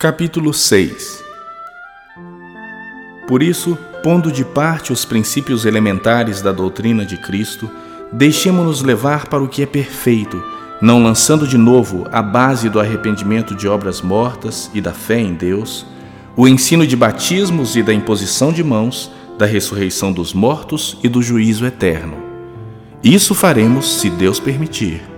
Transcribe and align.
Capítulo 0.00 0.54
6 0.54 1.24
Por 3.26 3.42
isso, 3.42 3.76
pondo 4.00 4.30
de 4.30 4.44
parte 4.44 4.92
os 4.92 5.04
princípios 5.04 5.64
elementares 5.64 6.40
da 6.40 6.52
doutrina 6.52 7.04
de 7.04 7.16
Cristo, 7.16 7.68
deixemo-nos 8.12 8.80
levar 8.80 9.26
para 9.26 9.42
o 9.42 9.48
que 9.48 9.60
é 9.60 9.66
perfeito, 9.66 10.40
não 10.80 11.02
lançando 11.02 11.48
de 11.48 11.58
novo 11.58 12.06
a 12.12 12.22
base 12.22 12.68
do 12.68 12.78
arrependimento 12.78 13.56
de 13.56 13.66
obras 13.66 14.00
mortas 14.00 14.70
e 14.72 14.80
da 14.80 14.92
fé 14.92 15.18
em 15.18 15.34
Deus, 15.34 15.84
o 16.36 16.46
ensino 16.46 16.86
de 16.86 16.94
batismos 16.94 17.74
e 17.74 17.82
da 17.82 17.92
imposição 17.92 18.52
de 18.52 18.62
mãos, 18.62 19.10
da 19.36 19.46
ressurreição 19.46 20.12
dos 20.12 20.32
mortos 20.32 20.96
e 21.02 21.08
do 21.08 21.20
juízo 21.20 21.66
eterno. 21.66 22.18
Isso 23.02 23.34
faremos 23.34 23.98
se 23.98 24.08
Deus 24.08 24.38
permitir. 24.38 25.17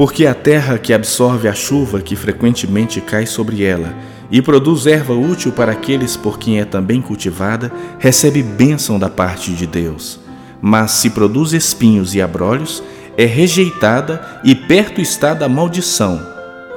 Porque 0.00 0.24
a 0.24 0.32
terra 0.32 0.78
que 0.78 0.94
absorve 0.94 1.46
a 1.46 1.52
chuva 1.52 2.00
que 2.00 2.16
frequentemente 2.16 3.02
cai 3.02 3.26
sobre 3.26 3.62
ela 3.64 3.94
e 4.30 4.40
produz 4.40 4.86
erva 4.86 5.12
útil 5.12 5.52
para 5.52 5.72
aqueles 5.72 6.16
por 6.16 6.38
quem 6.38 6.58
é 6.58 6.64
também 6.64 7.02
cultivada, 7.02 7.70
recebe 7.98 8.42
bênção 8.42 8.98
da 8.98 9.10
parte 9.10 9.52
de 9.52 9.66
Deus. 9.66 10.18
Mas 10.58 10.92
se 10.92 11.10
produz 11.10 11.52
espinhos 11.52 12.14
e 12.14 12.22
abrolhos, 12.22 12.82
é 13.14 13.26
rejeitada 13.26 14.40
e 14.42 14.54
perto 14.54 15.02
está 15.02 15.34
da 15.34 15.50
maldição, 15.50 16.18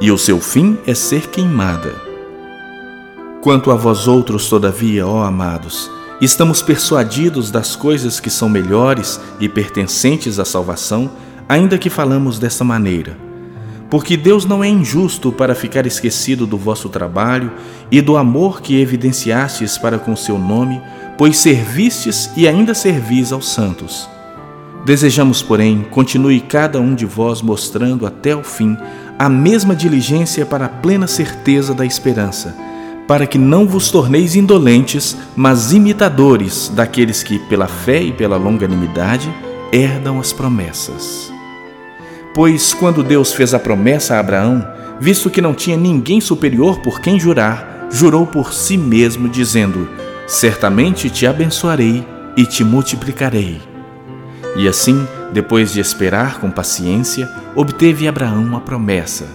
e 0.02 0.12
o 0.12 0.18
seu 0.18 0.42
fim 0.42 0.78
é 0.86 0.94
ser 0.94 1.28
queimada. 1.28 1.96
Quanto 3.42 3.72
a 3.72 3.76
vós 3.76 4.06
outros, 4.06 4.50
todavia, 4.50 5.08
ó 5.08 5.24
amados, 5.24 5.90
estamos 6.20 6.62
persuadidos 6.62 7.50
das 7.50 7.74
coisas 7.74 8.20
que 8.20 8.30
são 8.30 8.50
melhores 8.50 9.18
e 9.40 9.48
pertencentes 9.48 10.40
à 10.40 10.44
salvação, 10.44 11.10
ainda 11.48 11.78
que 11.78 11.90
falamos 11.90 12.40
dessa 12.40 12.64
maneira. 12.64 13.18
Porque 13.90 14.18
Deus 14.18 14.46
não 14.46 14.64
é 14.64 14.68
injusto 14.68 15.32
para 15.32 15.54
ficar 15.54 15.86
esquecido 15.86 16.48
do 16.48 16.58
vosso 16.58 16.90
trabalho 16.90 17.52
e 17.92 18.02
do 18.02 18.18
amor 18.18 18.62
que 18.62 18.82
evidenciastes 18.82 19.78
para 19.78 20.00
com 20.00 20.16
seu 20.16 20.40
nome, 20.40 20.82
pois 21.18 21.38
servistes 21.38 22.30
e 22.36 22.48
ainda 22.48 22.74
servis 22.74 23.32
aos 23.32 23.48
santos. 23.50 24.10
Desejamos, 24.86 25.42
porém, 25.42 25.86
continue 25.92 26.42
cada 26.42 26.80
um 26.80 26.94
de 26.94 27.06
vós 27.06 27.42
mostrando 27.42 28.06
até 28.06 28.36
o 28.36 28.44
fim 28.44 28.78
a 29.18 29.30
mesma 29.30 29.76
diligência 29.76 30.46
para 30.46 30.66
a 30.66 30.70
plena 30.70 31.08
certeza 31.08 31.74
da 31.74 31.86
esperança, 31.86 32.56
para 33.08 33.28
que 33.28 33.38
não 33.38 33.68
vos 33.68 33.90
torneis 33.90 34.36
indolentes, 34.36 35.16
mas 35.36 35.72
imitadores 35.72 36.72
daqueles 36.74 37.24
que, 37.24 37.40
pela 37.40 37.68
fé 37.68 38.02
e 38.02 38.12
pela 38.12 38.38
longanimidade, 38.38 39.32
herdam 39.72 40.20
as 40.20 40.34
promessas. 40.34 41.33
Pois 42.34 42.74
quando 42.74 43.04
Deus 43.04 43.32
fez 43.32 43.54
a 43.54 43.60
promessa 43.60 44.16
a 44.16 44.20
Abraão, 44.20 44.68
visto 45.00 45.30
que 45.30 45.42
não 45.42 45.54
tinha 45.54 45.78
ninguém 45.78 46.20
superior 46.20 46.80
por 46.80 47.00
quem 47.00 47.20
jurar, 47.20 47.88
jurou 47.92 48.26
por 48.26 48.54
si 48.54 48.78
mesmo, 48.78 49.30
dizendo: 49.30 49.88
Certamente 50.26 51.10
te 51.10 51.28
abençoarei 51.28 52.06
e 52.36 52.46
te 52.46 52.64
multiplicarei. 52.64 53.62
E 54.56 54.68
assim, 54.68 55.08
depois 55.32 55.74
de 55.74 55.80
esperar 55.80 56.40
com 56.40 56.50
paciência, 56.50 57.30
obteve 57.56 58.08
Abraão 58.08 58.56
a 58.56 58.60
promessa. 58.60 59.28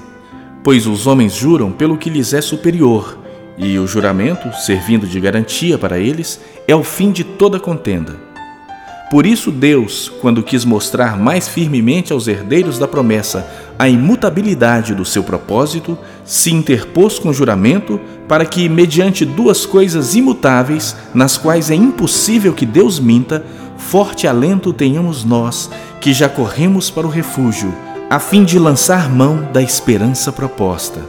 Pois 0.62 0.86
os 0.86 1.06
homens 1.06 1.34
juram 1.34 1.70
pelo 1.70 1.96
que 1.96 2.10
lhes 2.10 2.32
é 2.32 2.40
superior, 2.40 3.18
e 3.56 3.78
o 3.78 3.86
juramento, 3.86 4.52
servindo 4.56 5.06
de 5.06 5.18
garantia 5.18 5.76
para 5.76 5.98
eles, 5.98 6.40
é 6.66 6.74
o 6.74 6.84
fim 6.84 7.10
de 7.10 7.24
toda 7.24 7.58
contenda. 7.58 8.27
Por 9.10 9.24
isso, 9.24 9.50
Deus, 9.50 10.12
quando 10.20 10.42
quis 10.42 10.66
mostrar 10.66 11.16
mais 11.16 11.48
firmemente 11.48 12.12
aos 12.12 12.28
herdeiros 12.28 12.78
da 12.78 12.86
promessa 12.86 13.46
a 13.78 13.88
imutabilidade 13.88 14.94
do 14.94 15.04
seu 15.04 15.22
propósito, 15.22 15.96
se 16.26 16.52
interpôs 16.52 17.18
com 17.18 17.32
juramento 17.32 17.98
para 18.28 18.44
que, 18.44 18.68
mediante 18.68 19.24
duas 19.24 19.64
coisas 19.64 20.14
imutáveis, 20.14 20.94
nas 21.14 21.38
quais 21.38 21.70
é 21.70 21.74
impossível 21.74 22.52
que 22.52 22.66
Deus 22.66 23.00
minta, 23.00 23.42
forte 23.78 24.26
alento 24.26 24.74
tenhamos 24.74 25.24
nós, 25.24 25.70
que 26.02 26.12
já 26.12 26.28
corremos 26.28 26.90
para 26.90 27.06
o 27.06 27.10
refúgio, 27.10 27.74
a 28.10 28.18
fim 28.18 28.44
de 28.44 28.58
lançar 28.58 29.08
mão 29.08 29.48
da 29.54 29.62
esperança 29.62 30.30
proposta, 30.30 31.00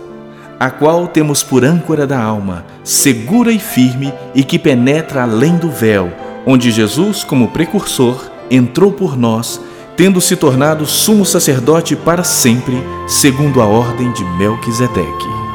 a 0.57 0.69
qual 0.69 1.05
temos 1.07 1.43
por 1.43 1.65
âncora 1.65 2.07
da 2.07 2.21
alma, 2.21 2.65
segura 2.81 3.51
e 3.51 3.59
firme 3.59 4.13
e 4.33 4.41
que 4.41 4.57
penetra 4.57 5.23
além 5.23 5.57
do 5.57 5.69
véu 5.69 6.28
onde 6.45 6.71
Jesus, 6.71 7.23
como 7.23 7.49
precursor, 7.49 8.31
entrou 8.49 8.91
por 8.91 9.17
nós, 9.17 9.61
tendo 9.95 10.21
se 10.21 10.35
tornado 10.35 10.85
sumo 10.85 11.25
sacerdote 11.25 11.95
para 11.95 12.23
sempre, 12.23 12.75
segundo 13.07 13.61
a 13.61 13.65
ordem 13.65 14.11
de 14.13 14.23
Melquisedeque. 14.23 15.48